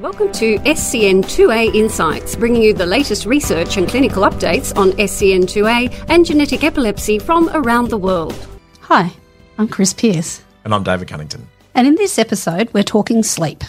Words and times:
Welcome 0.00 0.32
to 0.32 0.58
SCN2A 0.58 1.72
Insights, 1.72 2.34
bringing 2.34 2.62
you 2.62 2.74
the 2.74 2.84
latest 2.84 3.26
research 3.26 3.76
and 3.76 3.88
clinical 3.88 4.24
updates 4.24 4.76
on 4.76 4.90
SCN2A 4.92 6.06
and 6.08 6.26
genetic 6.26 6.64
epilepsy 6.64 7.20
from 7.20 7.48
around 7.50 7.90
the 7.90 7.96
world. 7.96 8.34
Hi, 8.80 9.12
I'm 9.56 9.68
Chris 9.68 9.92
Pierce. 9.92 10.42
And 10.64 10.74
I'm 10.74 10.82
David 10.82 11.06
Cunnington. 11.06 11.46
And 11.76 11.86
in 11.86 11.94
this 11.94 12.18
episode, 12.18 12.74
we're 12.74 12.82
talking 12.82 13.22
sleep. 13.22 13.62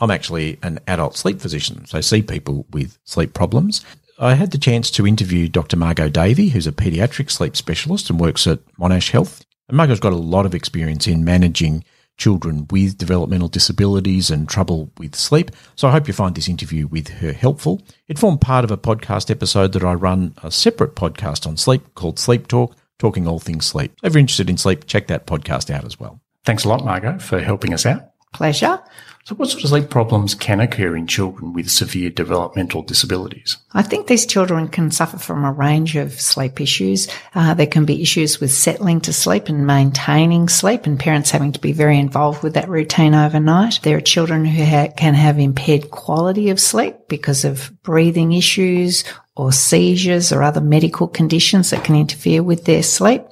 I'm 0.00 0.10
actually 0.10 0.58
an 0.62 0.80
adult 0.86 1.16
sleep 1.16 1.40
physician, 1.40 1.86
so 1.86 1.96
I 1.96 2.02
see 2.02 2.20
people 2.20 2.66
with 2.72 2.98
sleep 3.04 3.32
problems. 3.32 3.82
I 4.18 4.34
had 4.34 4.50
the 4.50 4.58
chance 4.58 4.90
to 4.90 5.06
interview 5.06 5.48
Dr. 5.48 5.78
Margot 5.78 6.10
Davey, 6.10 6.50
who's 6.50 6.66
a 6.66 6.72
paediatric 6.72 7.30
sleep 7.30 7.56
specialist 7.56 8.10
and 8.10 8.20
works 8.20 8.46
at 8.46 8.62
Monash 8.74 9.12
Health. 9.12 9.46
And 9.66 9.78
Margot's 9.78 9.98
got 9.98 10.12
a 10.12 10.16
lot 10.16 10.44
of 10.44 10.54
experience 10.54 11.06
in 11.06 11.24
managing 11.24 11.84
children 12.20 12.66
with 12.70 12.98
developmental 12.98 13.48
disabilities 13.48 14.30
and 14.30 14.48
trouble 14.48 14.92
with 14.98 15.16
sleep. 15.16 15.50
So 15.74 15.88
I 15.88 15.92
hope 15.92 16.06
you 16.06 16.14
find 16.14 16.36
this 16.36 16.48
interview 16.48 16.86
with 16.86 17.08
her 17.08 17.32
helpful. 17.32 17.82
It 18.06 18.18
formed 18.18 18.42
part 18.42 18.64
of 18.64 18.70
a 18.70 18.76
podcast 18.76 19.30
episode 19.30 19.72
that 19.72 19.82
I 19.82 19.94
run 19.94 20.34
a 20.42 20.50
separate 20.50 20.94
podcast 20.94 21.46
on 21.46 21.56
sleep 21.56 21.94
called 21.94 22.18
Sleep 22.18 22.46
Talk, 22.46 22.76
talking 22.98 23.26
all 23.26 23.40
things 23.40 23.66
sleep. 23.66 23.92
If 24.02 24.12
you're 24.12 24.20
interested 24.20 24.50
in 24.50 24.58
sleep, 24.58 24.86
check 24.86 25.08
that 25.08 25.26
podcast 25.26 25.74
out 25.74 25.84
as 25.84 25.98
well. 25.98 26.20
Thanks 26.44 26.64
a 26.64 26.68
lot, 26.68 26.84
Margot, 26.84 27.18
for 27.18 27.40
helping 27.40 27.72
us 27.72 27.86
out. 27.86 28.10
Pleasure. 28.32 28.80
So, 29.24 29.34
what 29.34 29.50
sort 29.50 29.64
of 29.64 29.70
sleep 29.70 29.90
problems 29.90 30.34
can 30.34 30.60
occur 30.60 30.96
in 30.96 31.06
children 31.06 31.52
with 31.52 31.70
severe 31.70 32.08
developmental 32.08 32.82
disabilities? 32.82 33.58
I 33.74 33.82
think 33.82 34.06
these 34.06 34.24
children 34.24 34.66
can 34.68 34.90
suffer 34.90 35.18
from 35.18 35.44
a 35.44 35.52
range 35.52 35.94
of 35.94 36.18
sleep 36.18 36.60
issues. 36.60 37.06
Uh, 37.34 37.52
there 37.52 37.66
can 37.66 37.84
be 37.84 38.00
issues 38.00 38.40
with 38.40 38.50
settling 38.50 39.00
to 39.02 39.12
sleep 39.12 39.48
and 39.48 39.66
maintaining 39.66 40.48
sleep, 40.48 40.86
and 40.86 40.98
parents 40.98 41.30
having 41.30 41.52
to 41.52 41.60
be 41.60 41.72
very 41.72 41.98
involved 41.98 42.42
with 42.42 42.54
that 42.54 42.68
routine 42.68 43.14
overnight. 43.14 43.80
There 43.82 43.98
are 43.98 44.02
children 44.02 44.46
who 44.46 44.64
ha- 44.64 44.92
can 44.96 45.14
have 45.14 45.38
impaired 45.38 45.90
quality 45.90 46.48
of 46.48 46.58
sleep 46.58 46.96
because 47.08 47.44
of 47.44 47.70
breathing 47.82 48.32
issues 48.32 49.04
or 49.36 49.52
seizures 49.52 50.32
or 50.32 50.42
other 50.42 50.60
medical 50.60 51.08
conditions 51.08 51.70
that 51.70 51.82
can 51.82 51.96
interfere 51.96 52.42
with 52.42 52.66
their 52.66 52.82
sleep. 52.82 53.22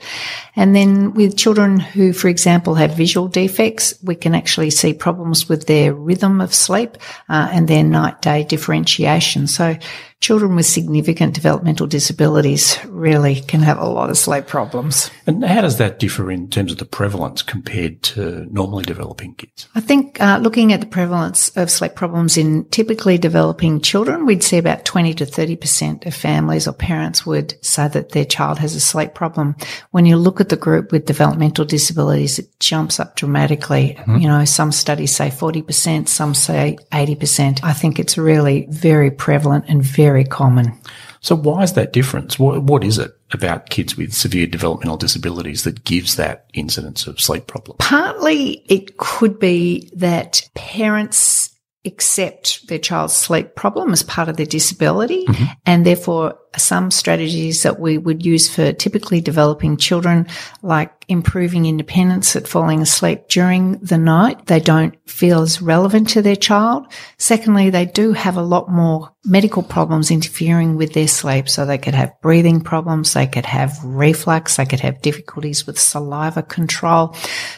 And 0.56 0.74
then 0.74 1.12
with 1.12 1.36
children 1.36 1.80
who, 1.80 2.12
for 2.12 2.28
example, 2.28 2.74
have 2.76 2.96
visual 2.96 3.28
defects, 3.28 3.94
we 4.02 4.14
can 4.14 4.34
actually 4.34 4.70
see 4.70 4.94
problems 4.94 5.48
with 5.48 5.66
their 5.66 5.92
rhythm 5.92 6.40
of 6.40 6.54
sleep 6.54 6.96
uh, 7.28 7.50
and 7.52 7.68
their 7.68 7.84
night 7.84 8.22
day 8.22 8.44
differentiation. 8.44 9.48
So 9.48 9.76
children 10.20 10.56
with 10.56 10.66
significant 10.66 11.32
developmental 11.34 11.86
disabilities 11.86 12.76
really 12.86 13.40
can 13.42 13.60
have 13.60 13.78
a 13.78 13.86
lot 13.86 14.10
of 14.10 14.18
sleep 14.18 14.46
problems. 14.46 15.10
And 15.26 15.44
how 15.44 15.60
does 15.60 15.78
that 15.78 16.00
differ 16.00 16.30
in 16.30 16.48
terms 16.48 16.72
of 16.72 16.78
the 16.78 16.84
prevalence 16.84 17.42
compared 17.42 18.02
to 18.02 18.46
normally 18.50 18.84
developing 18.84 19.34
kids? 19.34 19.68
I 19.76 19.80
think 19.80 20.20
uh, 20.20 20.38
looking 20.42 20.72
at 20.72 20.80
the 20.80 20.86
prevalence 20.86 21.50
of 21.56 21.70
sleep 21.70 21.94
problems 21.94 22.36
in 22.36 22.64
typically 22.66 23.16
developing 23.16 23.80
children, 23.80 24.26
we'd 24.26 24.42
see 24.42 24.58
about 24.58 24.84
20 24.84 25.14
to 25.14 25.24
30% 25.24 26.06
of 26.06 26.14
families 26.14 26.66
or 26.66 26.72
parents 26.72 27.24
would 27.24 27.54
say 27.64 27.86
that 27.86 28.10
their 28.10 28.24
child 28.24 28.58
has 28.58 28.74
a 28.74 28.80
sleep 28.80 29.14
problem. 29.14 29.54
When 29.92 30.04
you 30.04 30.16
look 30.16 30.40
at 30.40 30.48
the 30.48 30.56
group 30.56 30.90
with 30.90 31.06
developmental 31.06 31.64
disabilities, 31.64 32.40
it 32.40 32.58
jumps 32.58 32.98
up 32.98 33.14
dramatically. 33.14 33.96
Mm-hmm. 34.00 34.16
You 34.16 34.28
know, 34.28 34.44
some 34.44 34.72
studies 34.72 35.14
say 35.14 35.28
40%, 35.28 36.08
some 36.08 36.34
say 36.34 36.76
80%. 36.90 37.62
I 37.62 37.72
think 37.72 38.00
it's 38.00 38.18
really 38.18 38.66
very 38.70 39.12
prevalent 39.12 39.66
and 39.68 39.82
very 39.82 40.07
very 40.08 40.24
common. 40.24 40.72
So 41.20 41.36
why 41.36 41.62
is 41.62 41.74
that 41.74 41.92
difference? 41.92 42.38
What, 42.38 42.62
what 42.62 42.82
is 42.82 42.96
it 42.96 43.12
about 43.32 43.68
kids 43.68 43.94
with 43.94 44.14
severe 44.14 44.46
developmental 44.46 44.96
disabilities 44.96 45.64
that 45.64 45.84
gives 45.84 46.16
that 46.16 46.46
incidence 46.54 47.06
of 47.06 47.20
sleep 47.20 47.46
problems? 47.46 47.76
Partly 47.80 48.64
it 48.70 48.96
could 48.96 49.38
be 49.38 49.90
that 49.96 50.48
parents 50.54 51.54
accept 51.84 52.66
their 52.68 52.78
child's 52.78 53.14
sleep 53.14 53.54
problem 53.54 53.92
as 53.92 54.02
part 54.02 54.30
of 54.30 54.38
their 54.38 54.46
disability 54.46 55.26
mm-hmm. 55.26 55.44
and 55.66 55.84
therefore 55.84 56.38
some 56.56 56.90
strategies 56.90 57.62
that 57.62 57.78
we 57.78 57.98
would 57.98 58.24
use 58.24 58.48
for 58.48 58.72
typically 58.72 59.20
developing 59.20 59.76
children 59.76 60.26
like 60.62 60.97
improving 61.08 61.64
independence 61.64 62.36
at 62.36 62.46
falling 62.46 62.82
asleep 62.82 63.28
during 63.28 63.78
the 63.78 63.96
night. 63.96 64.46
They 64.46 64.60
don't 64.60 64.94
feel 65.08 65.40
as 65.40 65.62
relevant 65.62 66.10
to 66.10 66.22
their 66.22 66.36
child. 66.36 66.86
Secondly, 67.16 67.70
they 67.70 67.86
do 67.86 68.12
have 68.12 68.36
a 68.36 68.42
lot 68.42 68.70
more 68.70 69.10
medical 69.24 69.62
problems 69.62 70.10
interfering 70.10 70.76
with 70.76 70.92
their 70.92 71.08
sleep. 71.08 71.48
So 71.48 71.64
they 71.64 71.78
could 71.78 71.94
have 71.94 72.20
breathing 72.20 72.60
problems. 72.60 73.14
They 73.14 73.26
could 73.26 73.46
have 73.46 73.78
reflux. 73.82 74.56
They 74.56 74.66
could 74.66 74.80
have 74.80 75.02
difficulties 75.02 75.66
with 75.66 75.78
saliva 75.78 76.42
control. 76.42 77.16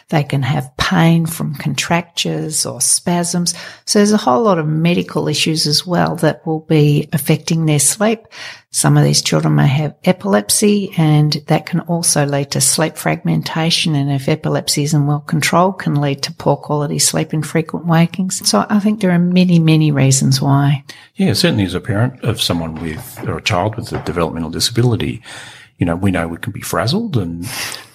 They 0.09 0.23
can 0.23 0.43
have 0.43 0.77
pain 0.77 1.27
from 1.27 1.55
contractures 1.55 2.65
or 2.65 2.81
spasms. 2.81 3.55
So 3.85 3.99
there's 3.99 4.13
a 4.13 4.17
whole 4.17 4.43
lot 4.43 4.59
of 4.59 4.67
medical 4.67 5.29
issues 5.29 5.67
as 5.67 5.87
well 5.87 6.17
that 6.17 6.47
will 6.47 6.61
be 6.61 7.09
affecting 7.13 7.67
their 7.67 7.79
sleep. 7.79 8.21
Some 8.71 8.97
of 8.97 9.05
these 9.05 9.23
children 9.23 9.57
may 9.57 9.67
have 9.67 9.97
epilepsy 10.05 10.93
and 10.97 11.33
that 11.49 11.67
can 11.67 11.81
also 11.81 12.25
lead 12.25 12.53
to 12.53 12.61
sleep 12.61 12.97
fragmentation. 12.97 13.40
And 13.95 14.11
if 14.11 14.29
epilepsy 14.29 14.83
isn't 14.85 15.07
well 15.07 15.21
controlled, 15.21 15.79
can 15.79 16.01
lead 16.01 16.23
to 16.23 16.33
poor 16.33 16.57
quality 16.57 16.99
sleep 16.99 17.33
and 17.33 17.47
frequent 17.47 17.87
wakings. 17.87 18.49
So 18.49 18.67
I 18.69 18.81
think 18.81 19.01
there 19.01 19.11
are 19.11 19.19
many, 19.19 19.59
many 19.59 19.91
reasons 19.91 20.41
why. 20.41 20.85
Yeah, 21.17 21.33
certainly 21.33 21.65
as 21.65 21.75
a 21.75 21.81
parent 21.81 22.23
of 22.23 22.41
someone 22.41 22.75
with, 22.77 23.19
or 23.27 23.39
a 23.39 23.43
child 23.43 23.77
with 23.77 23.93
a 23.93 24.03
developmental 24.05 24.51
disability, 24.51 25.23
you 25.79 25.87
know, 25.87 25.97
we 25.97 26.11
know 26.11 26.29
we 26.29 26.37
can 26.37 26.53
be 26.53 26.61
frazzled 26.61 27.17
and, 27.17 27.47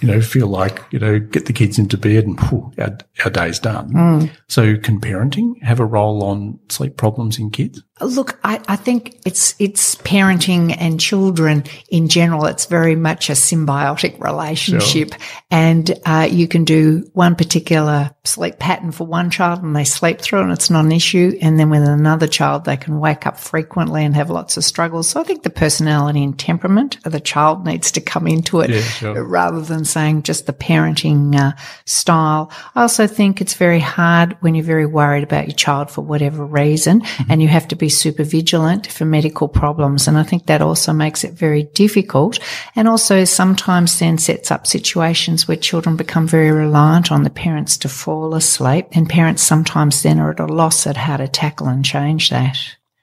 you 0.02 0.08
know, 0.08 0.22
feel 0.22 0.48
like, 0.48 0.84
you 0.92 1.00
know, 1.00 1.20
get 1.20 1.46
the 1.46 1.54
kids 1.54 1.80
into 1.80 1.98
bed 1.98 2.26
and 2.26 2.40
whew, 2.40 2.72
our, 2.78 2.98
our 3.24 3.32
day's 3.32 3.60
done. 3.60 3.92
Mm. 3.92 4.32
So 4.48 4.78
can 4.78 5.00
parenting 5.00 5.62
have 5.64 5.80
a 5.80 5.86
role 5.86 6.24
on 6.24 6.60
sleep 6.70 6.98
problems 6.98 7.40
in 7.40 7.50
kids? 7.50 7.82
Look, 8.02 8.38
I, 8.44 8.62
I, 8.68 8.76
think 8.76 9.22
it's 9.26 9.56
it's 9.58 9.96
parenting 9.96 10.76
and 10.78 11.00
children 11.00 11.64
in 11.90 12.10
general. 12.10 12.46
It's 12.46 12.66
very 12.66 12.98
much 12.98 13.30
a 13.30 13.34
symbiotic 13.34 14.20
relationship, 14.20 15.14
sure. 15.14 15.42
and 15.50 15.98
uh, 16.06 16.28
you 16.30 16.46
can 16.50 16.66
do 16.66 17.10
one 17.14 17.38
particular 17.38 18.12
sleep 18.26 18.60
pattern 18.60 18.92
for 18.92 19.08
one 19.08 19.30
child, 19.30 19.64
and 19.64 19.74
they 19.74 19.86
sleep 19.86 20.20
through, 20.20 20.42
and 20.42 20.52
it's 20.52 20.70
not 20.70 20.84
an 20.84 20.92
issue. 20.92 21.38
And 21.42 21.58
then 21.58 21.70
with 21.70 21.84
another 21.84 22.28
child, 22.28 22.66
they 22.66 22.76
can 22.76 23.00
wake 23.00 23.26
up 23.26 23.40
frequently 23.40 24.04
and 24.04 24.14
have 24.14 24.30
lots 24.30 24.58
of 24.58 24.66
struggles. 24.66 25.08
So 25.08 25.22
I 25.22 25.24
think 25.24 25.44
the 25.44 25.50
personality 25.50 26.22
and 26.22 26.38
temperament 26.38 26.98
of 27.06 27.14
the 27.14 27.22
child 27.22 27.66
needs 27.66 27.92
to 27.94 28.02
come 28.02 28.28
into 28.28 28.60
it, 28.60 28.72
yeah, 28.72 28.82
sure. 28.82 29.24
rather 29.24 29.62
than 29.62 29.85
saying 29.86 30.24
just 30.24 30.48
the 30.48 30.54
parenting 30.54 31.36
uh, 31.36 31.54
style. 31.86 32.52
I 32.76 32.82
also 32.82 33.08
think 33.08 33.40
it's 33.40 33.54
very 33.54 33.80
hard 33.80 34.36
when 34.42 34.54
you're 34.54 34.66
very 34.66 34.86
worried 34.86 35.24
about 35.24 35.48
your 35.48 35.56
child 35.56 35.90
for 35.90 36.02
whatever 36.02 36.46
reason, 36.46 37.02
mm-hmm. 37.02 37.32
and 37.32 37.42
you 37.42 37.48
have 37.48 37.70
to 37.70 37.76
be 37.76 37.86
be 37.86 37.90
super 37.90 38.24
vigilant 38.24 38.88
for 38.88 39.06
medical 39.06 39.48
problems. 39.48 40.08
And 40.08 40.18
I 40.18 40.24
think 40.24 40.48
that 40.48 40.62
also 40.62 40.92
makes 40.92 41.24
it 41.24 41.34
very 41.34 41.64
difficult 41.76 42.40
and 42.76 42.88
also 42.88 43.26
sometimes 43.26 44.00
then 44.00 44.18
sets 44.18 44.50
up 44.50 44.66
situations 44.66 45.48
where 45.48 45.56
children 45.56 45.96
become 45.96 46.28
very 46.28 46.52
reliant 46.52 47.12
on 47.12 47.24
the 47.24 47.30
parents 47.30 47.78
to 47.78 47.90
fall 47.90 48.34
asleep 48.34 48.88
and 48.94 49.08
parents 49.08 49.44
sometimes 49.44 50.02
then 50.02 50.20
are 50.20 50.32
at 50.32 50.40
a 50.40 50.48
loss 50.48 50.88
at 50.88 50.98
how 50.98 51.18
to 51.18 51.28
tackle 51.28 51.68
and 51.68 51.86
change 51.86 52.32
that. 52.32 52.58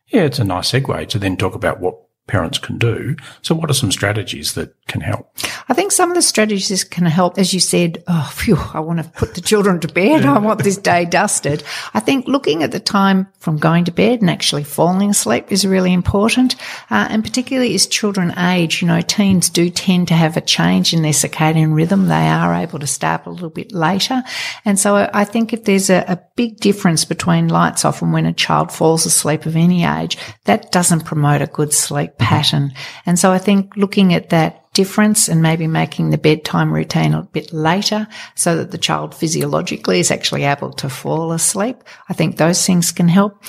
Yeah, 0.09 0.23
it's 0.23 0.41
a 0.41 0.45
nice 0.45 0.73
segue 0.73 1.09
to 1.11 1.19
then 1.21 1.37
talk 1.37 1.55
about 1.55 1.79
what 1.79 2.02
parents 2.27 2.59
can 2.59 2.79
do. 2.79 3.17
So 3.43 3.55
what 3.55 3.71
are 3.71 3.75
some 3.75 3.91
strategies 3.91 4.55
that 4.55 4.75
can 4.87 5.01
help? 5.01 5.29
I 5.69 5.75
think 5.75 5.93
some 5.93 6.11
of 6.11 6.15
the 6.15 6.23
strategies 6.23 6.85
can 6.85 7.05
help, 7.05 7.37
as 7.37 7.53
you 7.53 7.61
said, 7.61 8.03
oh, 8.07 8.33
phew, 8.35 8.57
I 8.73 8.81
want 8.81 9.03
to 9.03 9.11
put 9.11 9.35
the 9.35 9.41
children 9.41 9.81
to 9.81 9.89
bed. 9.89 10.25
I 10.25 10.39
want 10.39 10.63
this 10.63 10.77
day 10.77 11.05
dusted. 11.05 11.65
I 11.95 12.01
think 12.01 12.29
looking 12.29 12.63
at 12.63 12.71
the 12.71 12.81
time 12.81 13.27
from 13.39 13.59
going 13.59 13.85
to 13.87 13.93
bed 13.93 14.21
and 14.21 14.31
actually 14.31 14.65
falling 14.65 15.11
asleep 15.11 15.51
is 15.51 15.67
really 15.67 15.93
important. 15.93 16.55
Uh, 16.91 17.09
and 17.11 17.25
particularly 17.25 17.75
as 17.75 17.87
children 17.87 18.37
age, 18.39 18.83
you 18.83 18.89
know, 18.89 19.01
teens 19.01 19.51
do 19.51 19.69
tend 19.69 20.09
to 20.09 20.15
have 20.15 20.37
a 20.37 20.41
change 20.41 20.95
in 20.95 21.03
their 21.03 21.13
circadian 21.13 21.75
rhythm. 21.75 22.07
They 22.07 22.29
are 22.29 22.55
able 22.55 22.79
to 22.79 22.87
start 22.87 23.27
a 23.27 23.31
little 23.31 23.51
bit 23.51 23.73
later. 23.73 24.23
And 24.65 24.79
so 24.79 25.11
I 25.13 25.25
think 25.25 25.53
if 25.53 25.65
there's 25.65 25.91
a, 25.91 26.05
a 26.07 26.23
big 26.37 26.59
difference 26.59 27.05
between 27.05 27.49
lights 27.49 27.85
off 27.85 28.01
and 28.01 28.13
when 28.13 28.27
a 28.27 28.33
child 28.33 28.71
falls 28.71 29.07
asleep 29.07 29.45
of 29.45 29.57
any 29.57 29.85
age, 29.85 30.17
that 30.45 30.71
doesn't 30.71 31.05
promote 31.05 31.43
a 31.43 31.47
good 31.47 31.73
sleep 31.73 32.12
pattern. 32.19 32.73
And 33.07 33.19
so 33.19 33.33
I 33.33 33.39
think 33.39 33.77
looking 33.77 34.15
at 34.15 34.31
that 34.31 34.73
difference 34.73 35.29
and 35.29 35.43
maybe 35.43 35.67
making 35.67 36.11
the 36.11 36.19
bedtime 36.19 36.73
routine 36.73 37.13
a 37.15 37.23
bit 37.23 37.53
later 37.53 38.09
so 38.35 38.57
that 38.57 38.71
the 38.71 38.79
child 38.79 39.15
physiologically 39.15 40.01
is 40.01 40.11
actually 40.11 40.45
able 40.45 40.73
to 40.73 40.89
fall 40.89 41.33
asleep. 41.33 41.83
I 42.09 42.15
think 42.15 42.37
those 42.37 42.65
things 42.67 42.91
can 42.93 43.09
help. 43.09 43.43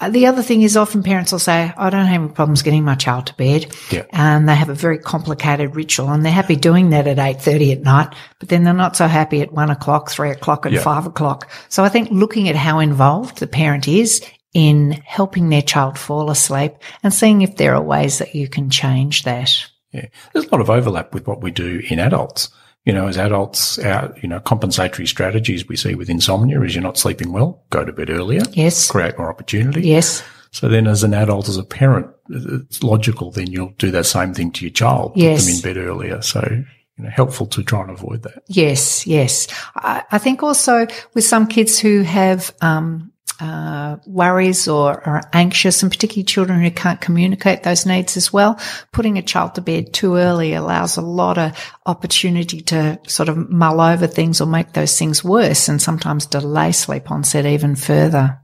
Uh, 0.00 0.08
the 0.08 0.26
other 0.26 0.42
thing 0.42 0.62
is 0.62 0.76
often 0.76 1.02
parents 1.02 1.30
will 1.30 1.38
say, 1.38 1.72
I 1.76 1.90
don't 1.90 2.06
have 2.06 2.22
any 2.22 2.32
problems 2.32 2.62
getting 2.62 2.84
my 2.84 2.94
child 2.94 3.26
to 3.26 3.34
bed. 3.34 3.74
Yeah. 3.90 4.04
And 4.10 4.48
they 4.48 4.54
have 4.54 4.70
a 4.70 4.74
very 4.74 4.98
complicated 4.98 5.76
ritual 5.76 6.08
and 6.08 6.24
they're 6.24 6.32
happy 6.32 6.56
doing 6.56 6.90
that 6.90 7.06
at 7.06 7.18
8.30 7.18 7.72
at 7.72 7.80
night, 7.82 8.14
but 8.38 8.48
then 8.48 8.64
they're 8.64 8.72
not 8.72 8.96
so 8.96 9.06
happy 9.06 9.42
at 9.42 9.52
one 9.52 9.70
o'clock, 9.70 10.10
three 10.10 10.30
o'clock 10.30 10.64
and 10.64 10.74
yeah. 10.74 10.80
five 10.82 11.06
o'clock. 11.06 11.50
So 11.68 11.84
I 11.84 11.90
think 11.90 12.10
looking 12.10 12.48
at 12.48 12.56
how 12.56 12.78
involved 12.78 13.38
the 13.38 13.46
parent 13.46 13.88
is 13.88 14.22
in 14.52 14.92
helping 15.04 15.48
their 15.48 15.62
child 15.62 15.98
fall 15.98 16.30
asleep 16.30 16.74
and 17.02 17.14
seeing 17.14 17.42
if 17.42 17.56
there 17.56 17.74
are 17.74 17.82
ways 17.82 18.18
that 18.18 18.34
you 18.34 18.48
can 18.48 18.70
change 18.70 19.22
that. 19.22 19.70
Yeah. 19.92 20.06
There's 20.32 20.46
a 20.46 20.50
lot 20.50 20.60
of 20.60 20.70
overlap 20.70 21.14
with 21.14 21.26
what 21.26 21.42
we 21.42 21.50
do 21.50 21.82
in 21.88 21.98
adults. 21.98 22.48
You 22.84 22.94
know, 22.94 23.08
as 23.08 23.18
adults, 23.18 23.78
our, 23.78 24.14
you 24.22 24.28
know, 24.28 24.40
compensatory 24.40 25.06
strategies 25.06 25.68
we 25.68 25.76
see 25.76 25.94
with 25.94 26.08
insomnia 26.08 26.60
is 26.62 26.74
you're 26.74 26.82
not 26.82 26.96
sleeping 26.96 27.32
well, 27.32 27.62
go 27.70 27.84
to 27.84 27.92
bed 27.92 28.08
earlier. 28.08 28.42
Yes. 28.52 28.90
Create 28.90 29.18
more 29.18 29.28
opportunity. 29.28 29.86
Yes. 29.86 30.22
So 30.52 30.68
then 30.68 30.86
as 30.86 31.04
an 31.04 31.14
adult, 31.14 31.48
as 31.48 31.58
a 31.58 31.62
parent, 31.62 32.08
it's 32.28 32.82
logical 32.82 33.30
then 33.30 33.50
you'll 33.50 33.74
do 33.78 33.90
that 33.90 34.04
same 34.06 34.34
thing 34.34 34.50
to 34.52 34.64
your 34.64 34.72
child. 34.72 35.12
Yes. 35.14 35.44
Put 35.44 35.46
them 35.46 35.56
in 35.56 35.82
bed 35.82 35.88
earlier. 35.88 36.22
So, 36.22 36.40
you 36.50 37.04
know, 37.04 37.10
helpful 37.10 37.46
to 37.48 37.62
try 37.62 37.82
and 37.82 37.90
avoid 37.90 38.22
that. 38.22 38.42
Yes, 38.48 39.06
yes. 39.06 39.46
I, 39.76 40.04
I 40.10 40.18
think 40.18 40.42
also 40.42 40.86
with 41.14 41.24
some 41.24 41.46
kids 41.46 41.78
who 41.78 42.02
have 42.02 42.54
um, 42.62 43.12
uh, 43.40 43.96
worries 44.06 44.68
or 44.68 45.06
are 45.06 45.22
anxious, 45.32 45.82
and 45.82 45.90
particularly 45.90 46.24
children 46.24 46.60
who 46.60 46.70
can't 46.70 47.00
communicate 47.00 47.62
those 47.62 47.86
needs 47.86 48.16
as 48.16 48.32
well, 48.32 48.58
putting 48.92 49.18
a 49.18 49.22
child 49.22 49.54
to 49.54 49.60
bed 49.60 49.92
too 49.92 50.16
early 50.16 50.54
allows 50.54 50.96
a 50.96 51.02
lot 51.02 51.38
of 51.38 51.52
opportunity 51.86 52.60
to 52.60 52.98
sort 53.06 53.28
of 53.28 53.36
mull 53.50 53.80
over 53.80 54.06
things 54.06 54.40
or 54.40 54.46
make 54.46 54.72
those 54.72 54.98
things 54.98 55.24
worse, 55.24 55.68
and 55.68 55.80
sometimes 55.80 56.26
delay 56.26 56.72
sleep 56.72 57.10
onset 57.10 57.46
even 57.46 57.74
further. 57.76 58.38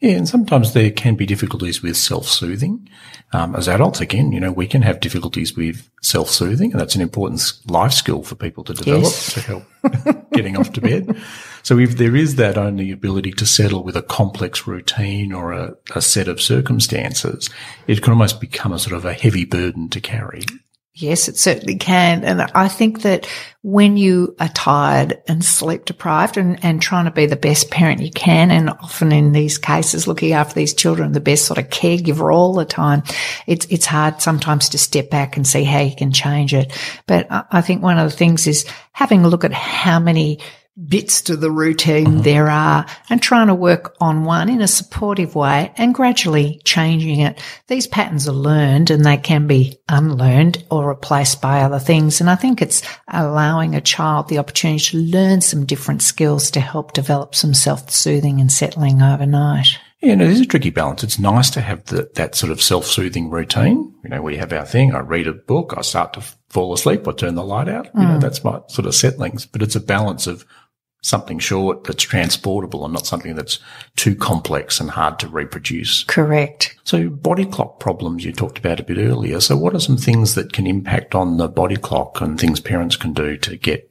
Yeah, 0.00 0.12
and 0.12 0.26
sometimes 0.28 0.72
there 0.72 0.90
can 0.90 1.14
be 1.14 1.26
difficulties 1.26 1.82
with 1.82 1.94
self-soothing. 1.94 2.88
Um, 3.34 3.54
as 3.54 3.68
adults, 3.68 4.00
again, 4.00 4.32
you 4.32 4.40
know, 4.40 4.50
we 4.50 4.66
can 4.66 4.80
have 4.80 5.00
difficulties 5.00 5.54
with 5.54 5.90
self-soothing, 6.00 6.72
and 6.72 6.80
that's 6.80 6.94
an 6.94 7.02
important 7.02 7.52
life 7.66 7.92
skill 7.92 8.22
for 8.22 8.34
people 8.34 8.64
to 8.64 8.72
develop 8.72 9.02
Yes. 9.02 9.34
to 9.34 9.40
help 9.40 9.64
getting 10.32 10.56
off 10.56 10.72
to 10.72 10.80
bed. 10.80 11.16
So 11.62 11.78
if 11.78 11.96
there 11.96 12.16
is 12.16 12.36
that 12.36 12.56
only 12.56 12.90
ability 12.90 13.32
to 13.32 13.46
settle 13.46 13.84
with 13.84 13.96
a 13.96 14.02
complex 14.02 14.66
routine 14.66 15.32
or 15.32 15.52
a, 15.52 15.74
a 15.94 16.00
set 16.00 16.28
of 16.28 16.40
circumstances, 16.40 17.50
it 17.86 18.02
can 18.02 18.12
almost 18.12 18.40
become 18.40 18.72
a 18.72 18.78
sort 18.78 18.96
of 18.96 19.04
a 19.04 19.12
heavy 19.12 19.44
burden 19.44 19.88
to 19.90 20.00
carry. 20.00 20.44
Yes, 20.92 21.28
it 21.28 21.38
certainly 21.38 21.76
can. 21.76 22.24
And 22.24 22.42
I 22.42 22.66
think 22.66 23.02
that 23.02 23.26
when 23.62 23.96
you 23.96 24.34
are 24.40 24.48
tired 24.48 25.22
and 25.28 25.44
sleep 25.44 25.84
deprived 25.84 26.36
and, 26.36 26.62
and 26.64 26.82
trying 26.82 27.04
to 27.04 27.12
be 27.12 27.26
the 27.26 27.36
best 27.36 27.70
parent 27.70 28.00
you 28.02 28.10
can, 28.10 28.50
and 28.50 28.70
often 28.70 29.12
in 29.12 29.30
these 29.30 29.56
cases, 29.56 30.08
looking 30.08 30.32
after 30.32 30.54
these 30.54 30.74
children, 30.74 31.12
the 31.12 31.20
best 31.20 31.44
sort 31.44 31.58
of 31.58 31.68
caregiver 31.68 32.34
all 32.34 32.54
the 32.54 32.64
time, 32.64 33.04
it's, 33.46 33.66
it's 33.66 33.86
hard 33.86 34.20
sometimes 34.20 34.68
to 34.70 34.78
step 34.78 35.10
back 35.10 35.36
and 35.36 35.46
see 35.46 35.62
how 35.62 35.80
you 35.80 35.94
can 35.94 36.10
change 36.10 36.52
it. 36.52 36.72
But 37.06 37.30
I, 37.30 37.44
I 37.52 37.60
think 37.60 37.82
one 37.82 37.98
of 37.98 38.10
the 38.10 38.16
things 38.16 38.48
is 38.48 38.66
having 38.92 39.24
a 39.24 39.28
look 39.28 39.44
at 39.44 39.52
how 39.52 40.00
many 40.00 40.40
bits 40.88 41.22
to 41.22 41.36
the 41.36 41.50
routine 41.50 42.22
there 42.22 42.48
are 42.48 42.86
and 43.10 43.20
trying 43.20 43.48
to 43.48 43.54
work 43.54 43.94
on 44.00 44.24
one 44.24 44.48
in 44.48 44.62
a 44.62 44.68
supportive 44.68 45.34
way 45.34 45.72
and 45.76 45.94
gradually 45.94 46.60
changing 46.64 47.20
it. 47.20 47.42
These 47.66 47.86
patterns 47.86 48.28
are 48.28 48.32
learned 48.32 48.90
and 48.90 49.04
they 49.04 49.16
can 49.16 49.46
be 49.46 49.78
unlearned 49.88 50.64
or 50.70 50.88
replaced 50.88 51.42
by 51.42 51.60
other 51.60 51.78
things. 51.78 52.20
And 52.20 52.30
I 52.30 52.36
think 52.36 52.62
it's 52.62 52.82
allowing 53.08 53.74
a 53.74 53.80
child 53.80 54.28
the 54.28 54.38
opportunity 54.38 54.84
to 54.86 54.98
learn 54.98 55.40
some 55.40 55.66
different 55.66 56.02
skills 56.02 56.50
to 56.52 56.60
help 56.60 56.92
develop 56.92 57.34
some 57.34 57.52
self-soothing 57.52 58.40
and 58.40 58.50
settling 58.50 59.02
overnight. 59.02 59.78
Yeah, 60.00 60.12
and 60.12 60.22
it 60.22 60.30
is 60.30 60.40
a 60.40 60.46
tricky 60.46 60.70
balance. 60.70 61.04
It's 61.04 61.18
nice 61.18 61.50
to 61.50 61.60
have 61.60 61.84
the, 61.84 62.10
that 62.14 62.34
sort 62.34 62.52
of 62.52 62.62
self-soothing 62.62 63.28
routine. 63.28 63.92
You 64.02 64.08
know, 64.08 64.22
we 64.22 64.38
have 64.38 64.50
our 64.50 64.64
thing. 64.64 64.94
I 64.94 65.00
read 65.00 65.26
a 65.26 65.34
book. 65.34 65.74
I 65.76 65.82
start 65.82 66.14
to 66.14 66.22
fall 66.48 66.72
asleep. 66.72 67.06
I 67.06 67.12
turn 67.12 67.34
the 67.34 67.44
light 67.44 67.68
out. 67.68 67.90
You 67.94 68.00
know, 68.00 68.16
mm. 68.16 68.20
that's 68.20 68.42
my 68.42 68.60
sort 68.68 68.86
of 68.86 68.94
settlings. 68.94 69.44
But 69.44 69.60
it's 69.60 69.76
a 69.76 69.80
balance 69.80 70.26
of 70.26 70.46
something 71.02 71.38
short 71.38 71.84
that's 71.84 72.02
transportable 72.02 72.84
and 72.84 72.92
not 72.92 73.06
something 73.06 73.34
that's 73.34 73.58
too 73.96 74.14
complex 74.14 74.80
and 74.80 74.90
hard 74.90 75.18
to 75.18 75.28
reproduce. 75.28 76.04
Correct. 76.04 76.76
So 76.84 77.08
body 77.08 77.46
clock 77.46 77.80
problems 77.80 78.24
you 78.24 78.32
talked 78.32 78.58
about 78.58 78.80
a 78.80 78.84
bit 78.84 78.98
earlier. 78.98 79.40
So 79.40 79.56
what 79.56 79.74
are 79.74 79.80
some 79.80 79.96
things 79.96 80.34
that 80.34 80.52
can 80.52 80.66
impact 80.66 81.14
on 81.14 81.36
the 81.36 81.48
body 81.48 81.76
clock 81.76 82.20
and 82.20 82.38
things 82.38 82.60
parents 82.60 82.96
can 82.96 83.12
do 83.12 83.36
to 83.38 83.56
get 83.56 83.89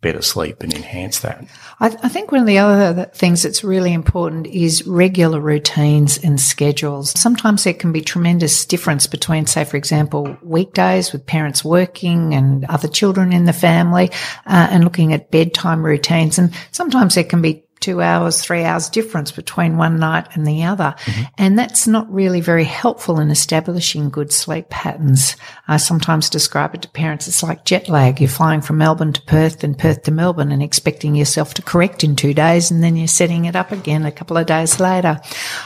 better 0.00 0.22
sleep 0.22 0.62
and 0.62 0.72
enhance 0.72 1.20
that? 1.20 1.44
I, 1.80 1.86
I 1.86 2.08
think 2.08 2.30
one 2.30 2.40
of 2.40 2.46
the 2.46 2.58
other 2.58 3.04
things 3.14 3.42
that's 3.42 3.64
really 3.64 3.92
important 3.92 4.46
is 4.46 4.86
regular 4.86 5.40
routines 5.40 6.18
and 6.18 6.40
schedules. 6.40 7.18
Sometimes 7.18 7.64
there 7.64 7.74
can 7.74 7.92
be 7.92 8.00
tremendous 8.00 8.64
difference 8.64 9.06
between, 9.06 9.46
say, 9.46 9.64
for 9.64 9.76
example, 9.76 10.36
weekdays 10.42 11.12
with 11.12 11.26
parents 11.26 11.64
working 11.64 12.34
and 12.34 12.64
other 12.66 12.88
children 12.88 13.32
in 13.32 13.44
the 13.44 13.52
family, 13.52 14.10
uh, 14.46 14.68
and 14.70 14.84
looking 14.84 15.12
at 15.12 15.30
bedtime 15.30 15.84
routines. 15.84 16.38
And 16.38 16.52
sometimes 16.70 17.14
there 17.14 17.24
can 17.24 17.42
be 17.42 17.64
two 17.80 18.00
hours, 18.00 18.42
three 18.42 18.64
hours 18.64 18.88
difference 18.88 19.32
between 19.32 19.76
one 19.76 19.98
night 19.98 20.28
and 20.34 20.46
the 20.46 20.64
other. 20.64 20.94
Mm-hmm. 20.98 21.22
And 21.38 21.58
that's 21.58 21.86
not 21.86 22.12
really 22.12 22.40
very 22.40 22.64
helpful 22.64 23.20
in 23.20 23.30
establishing 23.30 24.10
good 24.10 24.32
sleep 24.32 24.68
patterns. 24.68 25.36
I 25.66 25.76
sometimes 25.76 26.30
describe 26.30 26.74
it 26.74 26.82
to 26.82 26.88
parents. 26.88 27.28
It's 27.28 27.42
like 27.42 27.64
jet 27.64 27.88
lag. 27.88 28.20
You're 28.20 28.28
flying 28.28 28.60
from 28.60 28.78
Melbourne 28.78 29.12
to 29.12 29.22
Perth 29.22 29.64
and 29.64 29.78
Perth 29.78 30.02
to 30.04 30.10
Melbourne 30.10 30.52
and 30.52 30.62
expecting 30.62 31.14
yourself 31.14 31.54
to 31.54 31.62
correct 31.62 32.04
in 32.04 32.16
two 32.16 32.34
days. 32.34 32.70
And 32.70 32.82
then 32.82 32.96
you're 32.96 33.08
setting 33.08 33.44
it 33.44 33.56
up 33.56 33.72
again 33.72 34.04
a 34.04 34.12
couple 34.12 34.36
of 34.36 34.46
days 34.46 34.80
later. 34.80 35.20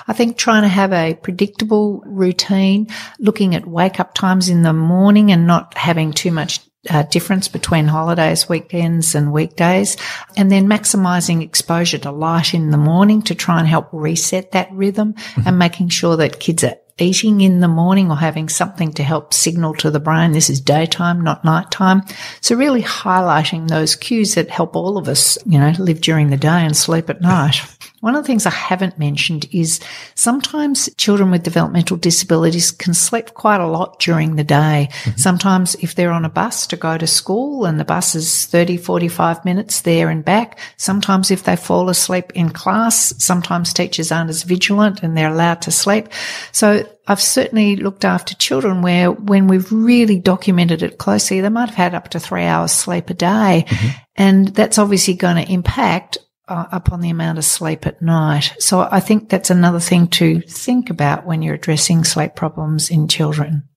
I 0.09 0.13
think 0.13 0.37
trying 0.37 0.63
to 0.63 0.69
have 0.69 0.93
a 0.93 1.15
predictable 1.15 2.03
routine, 2.07 2.89
looking 3.19 3.55
at 3.55 3.67
wake 3.67 4.01
up 4.01 4.15
times 4.15 4.49
in 4.49 4.63
the 4.63 4.73
morning 4.73 5.31
and 5.31 5.47
not 5.47 5.77
having 5.77 6.13
too 6.13 6.31
much 6.31 6.61
uh, 6.91 7.03
difference 7.05 7.49
between 7.49 7.87
holidays, 7.87 8.49
weekends 8.49 9.15
and 9.15 9.33
weekdays, 9.33 9.97
and 10.37 10.51
then 10.51 10.67
maximizing 10.67 11.43
exposure 11.43 11.99
to 11.99 12.11
light 12.11 12.55
in 12.55 12.71
the 12.71 12.79
morning 12.79 13.23
to 13.23 13.35
try 13.35 13.59
and 13.59 13.69
help 13.69 13.89
reset 13.93 14.53
that 14.53 14.73
rhythm 14.73 15.15
and 15.47 15.59
making 15.59 15.89
sure 15.89 16.17
that 16.17 16.41
kids 16.41 16.65
are 16.65 16.77
eating 16.99 17.41
in 17.41 17.61
the 17.61 17.69
morning 17.69 18.11
or 18.11 18.17
having 18.17 18.49
something 18.49 18.93
to 18.93 19.03
help 19.03 19.33
signal 19.33 19.75
to 19.75 19.91
the 19.91 20.01
brain 20.01 20.33
this 20.33 20.51
is 20.51 20.61
daytime, 20.61 21.23
not 21.23 21.45
nighttime. 21.45 22.03
So 22.41 22.57
really 22.57 22.83
highlighting 22.83 23.69
those 23.69 23.97
cues 23.97 24.35
that 24.35 24.51
help 24.51 24.77
all 24.77 24.99
of 24.99 25.09
us, 25.09 25.39
you 25.47 25.59
know, 25.59 25.73
live 25.79 26.01
during 26.01 26.31
the 26.31 26.37
day 26.37 26.49
and 26.49 26.77
sleep 26.77 27.11
at 27.11 27.21
night. 27.21 27.61
One 28.03 28.17
of 28.17 28.25
the 28.25 28.27
things 28.27 28.47
I 28.47 28.51
haven't 28.51 28.99
mentioned 28.99 29.47
is 29.53 29.79
sometimes 30.17 30.93
children 30.97 31.31
with 31.31 31.45
developmental 31.45 31.97
disabilities 31.97 32.73
can 32.73 32.95
sleep 32.95 33.33
quite 33.35 33.61
a 33.61 33.69
lot 33.69 34.01
during 34.01 34.35
the 34.35 34.43
day. 34.43 34.89
Mm-hmm. 34.91 35.19
Sometimes 35.19 35.77
if 35.77 35.95
they're 35.95 36.11
on 36.11 36.25
a 36.25 36.29
bus 36.29 36.67
to 36.67 36.77
go 36.77 36.99
to 36.99 37.07
school 37.07 37.65
and 37.65 37.79
the 37.79 37.85
bus 37.85 38.17
is 38.17 38.47
30, 38.47 38.79
45 38.79 39.45
minutes 39.45 39.83
there 39.83 40.09
and 40.09 40.25
back, 40.25 40.59
sometimes 40.77 41.31
if 41.31 41.45
they 41.45 41.55
fall 41.55 41.89
asleep 41.89 42.33
in 42.35 42.51
class, 42.51 43.15
sometimes 43.23 43.73
teachers 43.73 44.11
aren't 44.11 44.31
as 44.31 44.43
vigilant 44.43 45.05
and 45.05 45.17
they're 45.17 45.33
allowed 45.33 45.63
to 45.63 45.71
sleep. 45.71 46.09
So 46.51 46.85
I've 47.07 47.23
certainly 47.23 47.77
looked 47.77 48.05
after 48.05 48.35
children 48.35 48.83
where 48.83 49.13
when 49.13 49.47
we've 49.47 49.71
really 49.71 50.19
documented 50.19 50.83
it 50.83 50.99
closely, 50.99 51.41
they 51.41 51.51
might 51.51 51.69
have 51.69 51.77
had 51.77 51.95
up 51.95 52.09
to 52.09 52.19
three 52.19 52.47
hours 52.47 52.73
sleep 52.73 53.11
a 53.11 53.15
day. 53.15 53.65
Mm-hmm. 53.69 53.89
And 54.17 54.49
that's 54.49 54.79
obviously 54.79 55.15
going 55.15 55.37
to 55.37 55.53
impact 55.53 56.19
uh, 56.53 56.69
upon 56.71 57.01
the 57.01 57.09
amount 57.09 57.39
of 57.39 57.45
sleep 57.45 57.87
at 57.87 58.03
night. 58.03 58.55
So 58.59 58.87
I 58.91 59.01
think 59.01 59.31
that's 59.31 59.49
another 59.49 59.81
thing 59.81 60.07
to 60.09 60.41
think 60.43 60.91
about 60.91 61.25
when 61.27 61.41
you're 61.41 61.55
addressing 61.55 62.05
sleep 62.05 62.35
problems 62.35 62.91
in 62.91 63.09
children. 63.09 63.69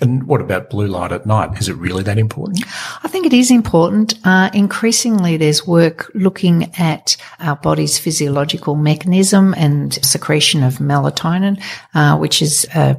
And 0.00 0.24
what 0.24 0.40
about 0.40 0.70
blue 0.70 0.86
light 0.86 1.12
at 1.12 1.26
night? 1.26 1.58
Is 1.58 1.68
it 1.68 1.74
really 1.74 2.02
that 2.04 2.18
important? 2.18 2.64
I 3.04 3.08
think 3.08 3.26
it 3.26 3.32
is 3.32 3.50
important. 3.50 4.14
Uh, 4.24 4.50
increasingly, 4.54 5.36
there's 5.36 5.66
work 5.66 6.10
looking 6.14 6.72
at 6.78 7.16
our 7.40 7.56
body's 7.56 7.98
physiological 7.98 8.74
mechanism 8.74 9.54
and 9.56 9.94
secretion 10.04 10.62
of 10.62 10.78
melatonin, 10.78 11.62
uh, 11.94 12.16
which 12.18 12.42
is 12.42 12.66
a 12.74 12.96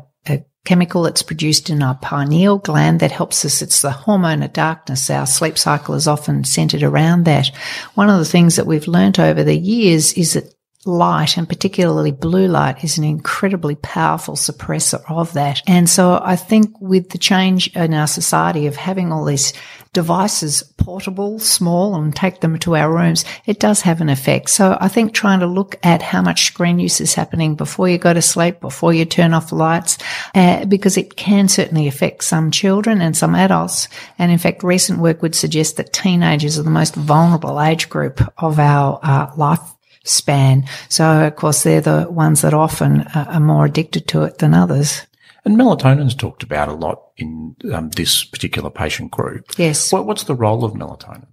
chemical 0.65 1.03
that's 1.03 1.23
produced 1.23 1.69
in 1.69 1.83
our 1.83 1.95
pineal 1.95 2.57
gland 2.57 3.01
that 3.01 3.11
helps 3.11 3.43
us. 3.43 3.61
It's 3.61 3.81
the 3.81 3.91
hormone 3.91 4.43
of 4.43 4.53
darkness. 4.53 5.09
Our 5.09 5.25
sleep 5.25 5.57
cycle 5.57 5.93
is 5.95 6.07
often 6.07 6.45
centered 6.45 6.83
around 6.83 7.25
that. 7.25 7.47
One 7.95 8.09
of 8.09 8.17
the 8.17 8.25
things 8.25 8.55
that 8.55 8.67
we've 8.67 8.87
learnt 8.87 9.19
over 9.19 9.43
the 9.43 9.57
years 9.57 10.13
is 10.13 10.33
that 10.33 10.52
light 10.85 11.37
and 11.37 11.47
particularly 11.47 12.11
blue 12.11 12.47
light 12.47 12.83
is 12.83 12.97
an 12.97 13.03
incredibly 13.03 13.75
powerful 13.75 14.35
suppressor 14.35 15.01
of 15.09 15.33
that. 15.33 15.61
And 15.67 15.89
so 15.89 16.19
I 16.21 16.35
think 16.35 16.79
with 16.81 17.09
the 17.09 17.17
change 17.17 17.67
in 17.75 17.93
our 17.93 18.07
society 18.07 18.67
of 18.67 18.75
having 18.75 19.11
all 19.11 19.25
these 19.25 19.53
devices 19.93 20.63
portable, 20.77 21.39
small 21.39 21.95
and 21.95 22.15
take 22.15 22.41
them 22.41 22.57
to 22.59 22.75
our 22.75 22.91
rooms, 22.91 23.23
it 23.45 23.59
does 23.59 23.81
have 23.81 24.01
an 24.01 24.09
effect. 24.09 24.49
So 24.49 24.77
I 24.81 24.87
think 24.87 25.13
trying 25.13 25.39
to 25.39 25.47
look 25.47 25.75
at 25.83 26.01
how 26.01 26.21
much 26.21 26.47
screen 26.47 26.79
use 26.79 26.99
is 26.99 27.13
happening 27.13 27.55
before 27.55 27.87
you 27.87 27.97
go 27.97 28.13
to 28.13 28.21
sleep, 28.21 28.59
before 28.59 28.93
you 28.93 29.05
turn 29.05 29.33
off 29.33 29.51
lights, 29.51 29.97
uh, 30.35 30.65
because 30.65 30.97
it 30.97 31.15
can 31.15 31.47
certainly 31.47 31.87
affect 31.87 32.23
some 32.23 32.51
children 32.51 33.01
and 33.01 33.15
some 33.15 33.35
adults. 33.35 33.87
And 34.17 34.31
in 34.31 34.39
fact, 34.39 34.63
recent 34.63 34.99
work 34.99 35.21
would 35.21 35.35
suggest 35.35 35.77
that 35.77 35.93
teenagers 35.93 36.57
are 36.57 36.63
the 36.63 36.69
most 36.69 36.95
vulnerable 36.95 37.61
age 37.61 37.87
group 37.89 38.21
of 38.39 38.59
our 38.59 38.99
uh, 39.03 39.31
life 39.37 39.61
span. 40.03 40.65
So 40.89 41.27
of 41.27 41.35
course 41.35 41.63
they're 41.63 41.81
the 41.81 42.07
ones 42.09 42.41
that 42.41 42.53
often 42.53 43.01
are 43.15 43.39
more 43.39 43.65
addicted 43.65 44.07
to 44.09 44.23
it 44.23 44.37
than 44.37 44.53
others. 44.53 45.01
And 45.45 45.57
melatonin's 45.57 46.15
talked 46.15 46.43
about 46.43 46.69
a 46.69 46.73
lot 46.73 47.01
in 47.17 47.55
um, 47.73 47.89
this 47.89 48.23
particular 48.23 48.69
patient 48.69 49.11
group. 49.11 49.45
Yes. 49.57 49.91
What, 49.91 50.05
what's 50.05 50.23
the 50.23 50.35
role 50.35 50.63
of 50.63 50.73
melatonin? 50.73 51.25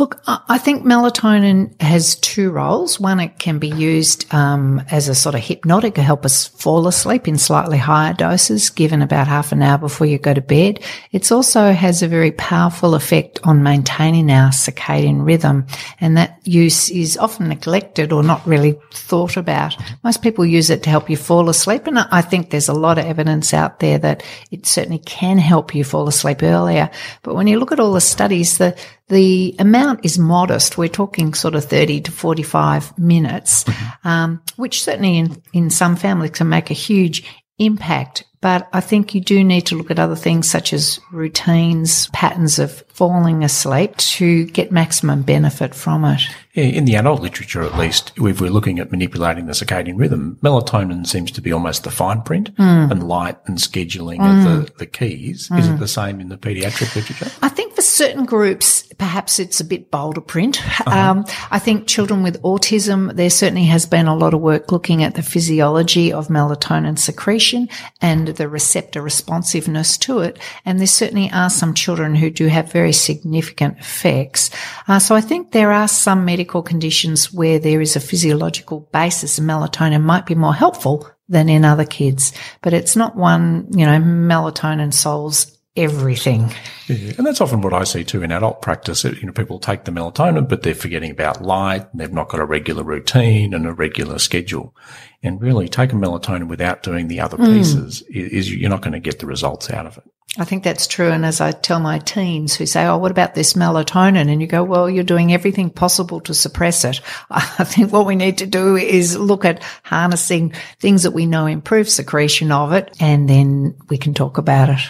Look, 0.00 0.20
I 0.26 0.58
think 0.58 0.82
melatonin 0.82 1.80
has 1.80 2.16
two 2.16 2.50
roles. 2.50 2.98
One, 2.98 3.20
it 3.20 3.38
can 3.38 3.60
be 3.60 3.68
used 3.68 4.26
um, 4.34 4.82
as 4.90 5.08
a 5.08 5.14
sort 5.14 5.36
of 5.36 5.40
hypnotic 5.42 5.94
to 5.94 6.02
help 6.02 6.24
us 6.24 6.48
fall 6.48 6.88
asleep 6.88 7.28
in 7.28 7.38
slightly 7.38 7.78
higher 7.78 8.12
doses, 8.12 8.68
given 8.68 9.00
about 9.00 9.28
half 9.28 9.52
an 9.52 9.62
hour 9.62 9.78
before 9.78 10.08
you 10.08 10.18
go 10.18 10.34
to 10.34 10.40
bed. 10.40 10.82
It 11.12 11.30
also 11.30 11.70
has 11.70 12.02
a 12.02 12.08
very 12.08 12.32
powerful 12.32 12.96
effect 12.96 13.38
on 13.44 13.62
maintaining 13.62 14.28
our 14.28 14.50
circadian 14.50 15.24
rhythm, 15.24 15.68
and 16.00 16.16
that 16.16 16.40
use 16.42 16.90
is 16.90 17.16
often 17.16 17.48
neglected 17.48 18.12
or 18.12 18.24
not 18.24 18.44
really 18.44 18.76
thought 18.92 19.36
about. 19.36 19.76
Most 20.02 20.20
people 20.20 20.44
use 20.44 20.68
it 20.68 20.82
to 20.82 20.90
help 20.90 21.08
you 21.08 21.16
fall 21.16 21.48
asleep, 21.48 21.86
and 21.86 22.00
I 22.00 22.22
think 22.22 22.50
there's 22.50 22.68
a 22.68 22.74
lot 22.74 22.98
of 22.98 23.06
evidence 23.06 23.54
out 23.54 23.78
there 23.78 23.98
that 23.98 24.24
it 24.50 24.66
certainly 24.66 24.98
can 24.98 25.38
help 25.38 25.76
you 25.76 25.84
fall 25.84 26.08
asleep 26.08 26.42
earlier. 26.42 26.90
But 27.22 27.36
when 27.36 27.46
you 27.46 27.60
look 27.60 27.70
at 27.70 27.80
all 27.80 27.92
the 27.92 28.00
studies, 28.00 28.58
the 28.58 28.76
the 29.08 29.54
amount 29.58 30.04
is 30.04 30.18
modest. 30.18 30.76
We're 30.76 30.88
talking 30.88 31.34
sort 31.34 31.54
of 31.54 31.64
30 31.64 32.02
to 32.02 32.12
45 32.12 32.98
minutes, 32.98 33.64
um, 34.04 34.42
which 34.56 34.82
certainly 34.82 35.18
in, 35.18 35.42
in 35.52 35.70
some 35.70 35.96
families 35.96 36.32
can 36.32 36.48
make 36.48 36.70
a 36.70 36.74
huge 36.74 37.24
impact. 37.58 38.24
But 38.40 38.68
I 38.72 38.80
think 38.80 39.14
you 39.14 39.20
do 39.20 39.42
need 39.42 39.62
to 39.66 39.76
look 39.76 39.90
at 39.90 39.98
other 39.98 40.14
things 40.16 40.48
such 40.48 40.72
as 40.72 41.00
routines, 41.12 42.08
patterns 42.08 42.58
of 42.58 42.82
falling 42.88 43.44
asleep 43.44 43.96
to 43.98 44.44
get 44.46 44.72
maximum 44.72 45.22
benefit 45.22 45.74
from 45.74 46.04
it. 46.04 46.22
Yeah, 46.54 46.64
in 46.64 46.86
the 46.86 46.96
adult 46.96 47.20
literature, 47.20 47.62
at 47.62 47.76
least, 47.76 48.12
if 48.16 48.40
we're 48.40 48.48
looking 48.48 48.78
at 48.78 48.90
manipulating 48.90 49.44
the 49.44 49.52
circadian 49.52 49.98
rhythm, 49.98 50.38
melatonin 50.42 51.06
seems 51.06 51.30
to 51.32 51.42
be 51.42 51.52
almost 51.52 51.84
the 51.84 51.90
fine 51.90 52.22
print 52.22 52.48
Hmm. 52.56 52.90
and 52.90 53.06
light 53.06 53.36
and 53.46 53.58
scheduling 53.58 54.20
are 54.20 54.42
the, 54.42 54.70
the 54.78 54.86
keys. 54.86 55.50
Is 55.50 55.68
it 55.68 55.78
the 55.78 55.86
same 55.88 56.18
in 56.20 56.30
the 56.30 56.38
pediatric 56.38 56.94
literature? 56.96 57.30
I 57.42 57.50
think 57.50 57.74
for 57.74 57.82
certain 57.82 58.24
groups, 58.24 58.84
perhaps 58.96 59.38
it's 59.38 59.60
a 59.60 59.64
bit 59.64 59.90
bolder 59.90 60.22
print. 60.22 60.62
Um, 60.86 61.26
I 61.50 61.58
think 61.58 61.86
children 61.88 62.22
with 62.22 62.40
autism, 62.42 63.14
there 63.14 63.28
certainly 63.28 63.64
has 63.64 63.84
been 63.84 64.06
a 64.06 64.16
lot 64.16 64.32
of 64.32 64.40
work 64.40 64.72
looking 64.72 65.02
at 65.02 65.14
the 65.14 65.22
physiology 65.22 66.10
of 66.12 66.28
melatonin 66.28 66.98
secretion 66.98 67.68
and 68.00 68.25
the 68.32 68.48
receptor 68.48 69.02
responsiveness 69.02 69.98
to 69.98 70.20
it. 70.20 70.38
And 70.64 70.78
there 70.78 70.86
certainly 70.86 71.30
are 71.32 71.50
some 71.50 71.74
children 71.74 72.14
who 72.14 72.30
do 72.30 72.46
have 72.46 72.72
very 72.72 72.92
significant 72.92 73.78
effects. 73.78 74.50
Uh, 74.88 74.98
so 74.98 75.14
I 75.14 75.20
think 75.20 75.52
there 75.52 75.72
are 75.72 75.88
some 75.88 76.24
medical 76.24 76.62
conditions 76.62 77.32
where 77.32 77.58
there 77.58 77.80
is 77.80 77.96
a 77.96 78.00
physiological 78.00 78.88
basis 78.92 79.38
and 79.38 79.48
melatonin 79.48 80.02
might 80.02 80.26
be 80.26 80.34
more 80.34 80.54
helpful 80.54 81.08
than 81.28 81.48
in 81.48 81.64
other 81.64 81.84
kids, 81.84 82.32
but 82.62 82.72
it's 82.72 82.94
not 82.94 83.16
one, 83.16 83.66
you 83.72 83.84
know, 83.84 83.98
melatonin 83.98 84.94
solves 84.94 85.55
everything. 85.76 86.52
Yeah, 86.86 87.14
and 87.18 87.26
that's 87.26 87.40
often 87.40 87.60
what 87.60 87.72
I 87.72 87.84
see 87.84 88.04
too 88.04 88.22
in 88.22 88.32
adult 88.32 88.62
practice. 88.62 89.04
You 89.04 89.26
know, 89.26 89.32
people 89.32 89.58
take 89.58 89.84
the 89.84 89.92
melatonin, 89.92 90.48
but 90.48 90.62
they're 90.62 90.74
forgetting 90.74 91.10
about 91.10 91.42
light 91.42 91.86
and 91.92 92.00
they've 92.00 92.12
not 92.12 92.28
got 92.28 92.40
a 92.40 92.44
regular 92.44 92.82
routine 92.82 93.54
and 93.54 93.66
a 93.66 93.72
regular 93.72 94.18
schedule. 94.18 94.74
And 95.22 95.40
really 95.40 95.68
taking 95.68 95.98
melatonin 95.98 96.48
without 96.48 96.82
doing 96.82 97.08
the 97.08 97.20
other 97.20 97.36
hmm. 97.36 97.46
pieces 97.46 98.02
is, 98.02 98.32
is 98.32 98.54
you're 98.54 98.70
not 98.70 98.82
going 98.82 98.92
to 98.92 99.00
get 99.00 99.18
the 99.18 99.26
results 99.26 99.70
out 99.70 99.86
of 99.86 99.98
it. 99.98 100.04
I 100.38 100.44
think 100.44 100.64
that's 100.64 100.86
true. 100.86 101.10
And 101.10 101.24
as 101.24 101.40
I 101.40 101.52
tell 101.52 101.80
my 101.80 101.98
teens 101.98 102.54
who 102.54 102.66
say, 102.66 102.84
Oh, 102.84 102.98
what 102.98 103.10
about 103.10 103.34
this 103.34 103.54
melatonin? 103.54 104.30
And 104.30 104.40
you 104.40 104.46
go, 104.46 104.62
well, 104.62 104.88
you're 104.90 105.04
doing 105.04 105.32
everything 105.32 105.70
possible 105.70 106.20
to 106.22 106.34
suppress 106.34 106.84
it. 106.84 107.00
I 107.30 107.64
think 107.64 107.92
what 107.92 108.06
we 108.06 108.16
need 108.16 108.38
to 108.38 108.46
do 108.46 108.76
is 108.76 109.16
look 109.16 109.44
at 109.44 109.62
harnessing 109.82 110.52
things 110.78 111.04
that 111.04 111.12
we 111.12 111.26
know 111.26 111.46
improve 111.46 111.88
secretion 111.88 112.52
of 112.52 112.72
it. 112.72 112.94
And 113.00 113.28
then 113.28 113.76
we 113.88 113.98
can 113.98 114.14
talk 114.14 114.38
about 114.38 114.70
it. 114.70 114.80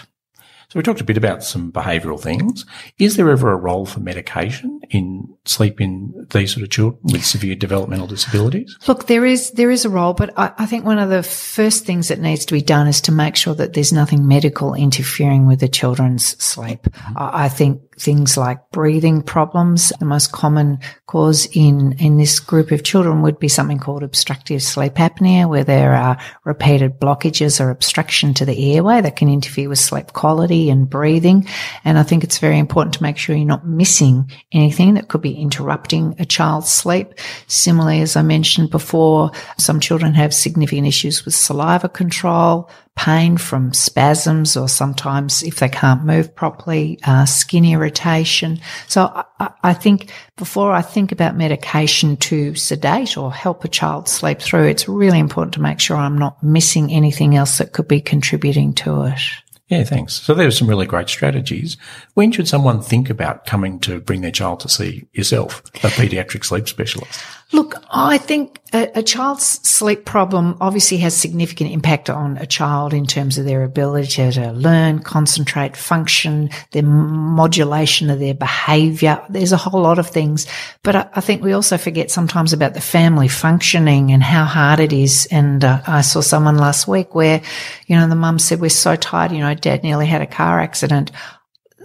So 0.68 0.80
we 0.80 0.82
talked 0.82 1.00
a 1.00 1.04
bit 1.04 1.16
about 1.16 1.44
some 1.44 1.70
behavioural 1.70 2.20
things. 2.20 2.64
Is 2.98 3.16
there 3.16 3.30
ever 3.30 3.52
a 3.52 3.56
role 3.56 3.86
for 3.86 4.00
medication 4.00 4.80
in 4.90 5.32
sleep 5.44 5.80
in 5.80 6.26
these 6.30 6.52
sort 6.52 6.64
of 6.64 6.70
children 6.70 7.00
with 7.04 7.24
severe 7.24 7.54
developmental 7.54 8.08
disabilities? 8.08 8.76
Look, 8.88 9.06
there 9.06 9.24
is 9.24 9.52
there 9.52 9.70
is 9.70 9.84
a 9.84 9.90
role, 9.90 10.12
but 10.12 10.36
I, 10.36 10.52
I 10.58 10.66
think 10.66 10.84
one 10.84 10.98
of 10.98 11.08
the 11.08 11.22
first 11.22 11.84
things 11.84 12.08
that 12.08 12.18
needs 12.18 12.44
to 12.46 12.52
be 12.52 12.62
done 12.62 12.88
is 12.88 13.00
to 13.02 13.12
make 13.12 13.36
sure 13.36 13.54
that 13.54 13.74
there's 13.74 13.92
nothing 13.92 14.26
medical 14.26 14.74
interfering 14.74 15.46
with 15.46 15.60
the 15.60 15.68
children's 15.68 16.42
sleep. 16.42 16.82
Mm-hmm. 16.82 17.18
I, 17.18 17.44
I 17.44 17.48
think 17.48 17.80
things 17.98 18.36
like 18.36 18.58
breathing 18.70 19.22
problems, 19.22 19.92
the 19.98 20.04
most 20.04 20.32
common 20.32 20.78
cause 21.06 21.48
in 21.52 21.92
in 21.98 22.18
this 22.18 22.40
group 22.40 22.70
of 22.70 22.84
children 22.84 23.22
would 23.22 23.38
be 23.38 23.48
something 23.48 23.78
called 23.78 24.02
obstructive 24.02 24.62
sleep 24.62 24.94
apnea, 24.94 25.48
where 25.48 25.64
there 25.64 25.94
are 25.94 26.18
repeated 26.44 27.00
blockages 27.00 27.60
or 27.60 27.70
obstruction 27.70 28.34
to 28.34 28.44
the 28.44 28.74
airway 28.74 29.00
that 29.00 29.16
can 29.16 29.28
interfere 29.28 29.68
with 29.68 29.78
sleep 29.78 30.12
quality 30.12 30.68
and 30.68 30.90
breathing. 30.90 31.46
And 31.84 31.98
I 31.98 32.02
think 32.02 32.24
it's 32.24 32.38
very 32.38 32.58
important 32.58 32.94
to 32.94 33.02
make 33.02 33.16
sure 33.16 33.34
you're 33.34 33.46
not 33.46 33.66
missing 33.66 34.30
anything 34.52 34.94
that 34.94 35.08
could 35.08 35.22
be 35.22 35.34
interrupting 35.34 36.16
a 36.18 36.24
child's 36.24 36.70
sleep. 36.70 37.14
Similarly, 37.46 38.00
as 38.00 38.16
I 38.16 38.22
mentioned 38.22 38.70
before, 38.70 39.30
some 39.58 39.80
children 39.80 40.14
have 40.14 40.34
significant 40.34 40.86
issues 40.86 41.24
with 41.24 41.34
saliva 41.34 41.88
control, 41.88 42.70
pain 42.96 43.36
from 43.36 43.72
spasms, 43.72 44.56
or 44.56 44.68
sometimes 44.68 45.42
if 45.42 45.56
they 45.56 45.68
can't 45.68 46.04
move 46.04 46.34
properly, 46.34 46.98
uh, 47.04 47.26
skin 47.26 47.64
irritation. 47.64 48.58
So 48.88 49.12
I, 49.38 49.50
I 49.62 49.74
think 49.74 50.10
before 50.36 50.72
I 50.72 50.82
think 50.82 51.12
about 51.12 51.36
medication 51.36 52.16
to 52.16 52.54
sedate 52.54 53.16
or 53.16 53.32
help 53.32 53.64
a 53.64 53.68
child 53.68 54.08
sleep 54.08 54.40
through, 54.40 54.64
it's 54.64 54.88
really 54.88 55.18
important 55.18 55.54
to 55.54 55.60
make 55.60 55.78
sure 55.78 55.96
I'm 55.96 56.18
not 56.18 56.42
missing 56.42 56.90
anything 56.90 57.36
else 57.36 57.58
that 57.58 57.72
could 57.72 57.86
be 57.86 58.00
contributing 58.00 58.72
to 58.74 59.04
it. 59.04 59.20
Yeah, 59.68 59.82
thanks. 59.82 60.14
So 60.14 60.32
there 60.32 60.46
are 60.46 60.52
some 60.52 60.68
really 60.68 60.86
great 60.86 61.08
strategies. 61.08 61.76
When 62.14 62.30
should 62.30 62.46
someone 62.46 62.80
think 62.80 63.10
about 63.10 63.46
coming 63.46 63.80
to 63.80 64.00
bring 64.00 64.20
their 64.20 64.30
child 64.30 64.60
to 64.60 64.68
see 64.68 65.08
yourself, 65.12 65.60
a 65.82 65.88
paediatric 65.88 66.44
sleep 66.44 66.68
specialist? 66.68 67.20
Look, 67.52 67.76
I 67.92 68.18
think 68.18 68.60
a, 68.72 68.98
a, 68.98 69.02
child's 69.04 69.44
sleep 69.44 70.04
problem 70.04 70.56
obviously 70.60 70.96
has 70.98 71.16
significant 71.16 71.70
impact 71.70 72.10
on 72.10 72.36
a 72.38 72.46
child 72.46 72.92
in 72.92 73.06
terms 73.06 73.38
of 73.38 73.44
their 73.44 73.62
ability 73.62 74.32
to 74.32 74.50
learn, 74.50 74.98
concentrate, 74.98 75.76
function, 75.76 76.50
their 76.72 76.82
modulation 76.82 78.10
of 78.10 78.18
their 78.18 78.34
behavior. 78.34 79.24
There's 79.28 79.52
a 79.52 79.56
whole 79.56 79.82
lot 79.82 80.00
of 80.00 80.08
things. 80.08 80.48
But 80.82 80.96
I, 80.96 81.08
I 81.14 81.20
think 81.20 81.44
we 81.44 81.52
also 81.52 81.78
forget 81.78 82.10
sometimes 82.10 82.52
about 82.52 82.74
the 82.74 82.80
family 82.80 83.28
functioning 83.28 84.10
and 84.10 84.24
how 84.24 84.44
hard 84.44 84.80
it 84.80 84.92
is. 84.92 85.28
And 85.30 85.64
uh, 85.64 85.82
I 85.86 86.00
saw 86.00 86.22
someone 86.22 86.58
last 86.58 86.88
week 86.88 87.14
where, 87.14 87.42
you 87.86 87.94
know, 87.94 88.08
the 88.08 88.16
mum 88.16 88.40
said, 88.40 88.60
we're 88.60 88.70
so 88.70 88.96
tired. 88.96 89.30
You 89.30 89.38
know, 89.38 89.54
dad 89.54 89.84
nearly 89.84 90.06
had 90.06 90.20
a 90.20 90.26
car 90.26 90.58
accident 90.58 91.12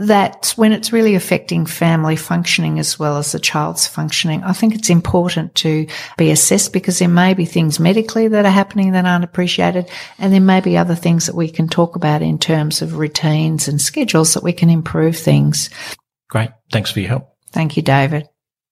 that's 0.07 0.57
when 0.57 0.71
it's 0.71 0.91
really 0.91 1.13
affecting 1.13 1.65
family 1.65 2.15
functioning 2.15 2.79
as 2.79 2.97
well 2.97 3.17
as 3.17 3.31
the 3.31 3.39
child's 3.39 3.85
functioning. 3.85 4.43
I 4.43 4.53
think 4.53 4.73
it's 4.73 4.89
important 4.89 5.53
to 5.55 5.85
be 6.17 6.31
assessed 6.31 6.73
because 6.73 6.97
there 6.97 7.07
may 7.07 7.35
be 7.35 7.45
things 7.45 7.79
medically 7.79 8.27
that 8.27 8.45
are 8.45 8.51
happening 8.51 8.93
that 8.93 9.05
aren't 9.05 9.23
appreciated. 9.23 9.89
And 10.17 10.33
there 10.33 10.41
may 10.41 10.59
be 10.59 10.75
other 10.75 10.95
things 10.95 11.27
that 11.27 11.35
we 11.35 11.49
can 11.49 11.67
talk 11.67 11.95
about 11.95 12.23
in 12.23 12.39
terms 12.39 12.81
of 12.81 12.97
routines 12.97 13.67
and 13.67 13.79
schedules 13.79 14.33
that 14.33 14.43
we 14.43 14.53
can 14.53 14.71
improve 14.71 15.17
things. 15.17 15.69
Great. 16.29 16.49
Thanks 16.71 16.91
for 16.91 16.99
your 16.99 17.09
help. 17.09 17.35
Thank 17.51 17.77
you, 17.77 17.83
David. 17.83 18.27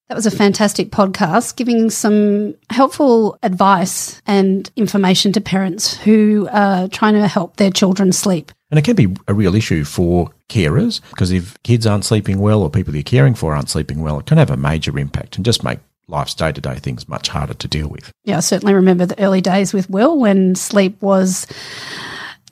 That 0.07 0.15
was 0.15 0.25
a 0.25 0.31
fantastic 0.31 0.89
podcast 0.89 1.55
giving 1.55 1.91
some 1.91 2.55
helpful 2.71 3.38
advice 3.43 4.19
and 4.25 4.69
information 4.75 5.33
to 5.33 5.41
parents 5.41 5.95
who 5.98 6.50
are 6.51 6.88
trying 6.88 7.13
to 7.13 7.27
help 7.27 7.57
their 7.57 7.69
children 7.69 8.12
sleep. 8.12 8.51
And 8.72 8.78
it 8.78 8.86
can 8.86 8.96
be 8.96 9.16
a 9.28 9.34
real 9.34 9.56
issue 9.56 9.84
for 9.84 10.32
carers 10.48 11.02
because 11.10 11.32
if 11.32 11.62
kids 11.64 11.88
aren't 11.88 12.06
sleeping 12.06 12.40
well 12.40 12.62
or 12.62 12.70
people 12.70 12.94
you're 12.94 13.04
caring 13.04 13.34
for 13.34 13.56
aren't 13.56 13.70
sleeping 13.70 14.02
well, 14.02 14.20
it 14.20 14.26
can 14.26 14.38
have 14.38 14.52
a 14.52 14.58
major 14.58 14.98
impact 14.98 15.38
and 15.38 15.46
just 15.46 15.64
make 15.64 15.80
life's 16.08 16.34
day 16.34 16.52
to 16.52 16.62
day 16.62 16.76
things 16.76 17.08
much 17.08 17.30
harder 17.30 17.54
to 17.54 17.68
deal 17.68 17.88
with. 17.88 18.12
Yeah, 18.26 18.38
I 18.38 18.42
certainly 18.42 18.74
remember 18.74 19.06
the 19.06 19.20
early 19.22 19.42
days 19.42 19.74
with 19.74 19.90
Will 19.90 20.20
when 20.20 20.56
sleep 20.56 21.02
was 21.02 21.48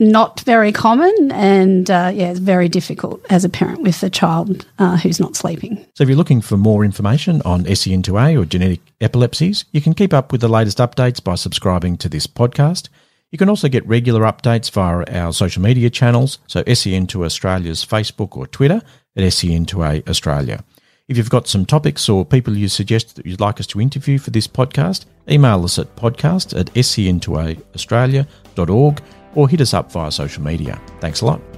not 0.00 0.40
very 0.40 0.70
common 0.72 1.32
and 1.32 1.90
uh, 1.90 2.10
yeah, 2.14 2.30
it's 2.30 2.38
very 2.38 2.68
difficult 2.68 3.24
as 3.30 3.44
a 3.44 3.48
parent 3.48 3.82
with 3.82 4.00
a 4.02 4.10
child 4.10 4.66
uh, 4.78 4.96
who's 4.96 5.18
not 5.18 5.36
sleeping. 5.36 5.84
So 5.94 6.02
if 6.02 6.08
you're 6.08 6.18
looking 6.18 6.40
for 6.40 6.56
more 6.56 6.84
information 6.84 7.42
on 7.42 7.64
SCN2A 7.64 8.40
or 8.40 8.44
genetic 8.44 8.80
epilepsies, 9.00 9.64
you 9.72 9.80
can 9.80 9.94
keep 9.94 10.14
up 10.14 10.30
with 10.30 10.40
the 10.40 10.48
latest 10.48 10.78
updates 10.78 11.22
by 11.22 11.34
subscribing 11.34 11.96
to 11.98 12.08
this 12.08 12.26
podcast. 12.26 12.88
You 13.30 13.38
can 13.38 13.50
also 13.50 13.68
get 13.68 13.86
regular 13.86 14.22
updates 14.22 14.70
via 14.70 15.04
our 15.22 15.32
social 15.32 15.62
media 15.62 15.90
channels, 15.90 16.38
so 16.46 16.62
SCN2A 16.62 17.26
Australia's 17.26 17.84
Facebook 17.84 18.36
or 18.36 18.46
Twitter 18.46 18.80
at 19.16 19.22
SCN2A 19.22 20.08
Australia. 20.08 20.64
If 21.08 21.16
you've 21.16 21.30
got 21.30 21.48
some 21.48 21.66
topics 21.66 22.08
or 22.08 22.24
people 22.24 22.56
you 22.56 22.68
suggest 22.68 23.16
that 23.16 23.26
you'd 23.26 23.40
like 23.40 23.58
us 23.60 23.66
to 23.68 23.80
interview 23.80 24.18
for 24.18 24.30
this 24.30 24.46
podcast, 24.46 25.06
email 25.30 25.64
us 25.64 25.78
at 25.78 25.96
podcast 25.96 26.58
at 26.58 26.66
sen2australia.org 26.74 29.02
or 29.34 29.48
hit 29.48 29.60
us 29.60 29.74
up 29.74 29.92
via 29.92 30.10
social 30.10 30.42
media. 30.42 30.80
Thanks 31.00 31.20
a 31.22 31.26
lot. 31.26 31.57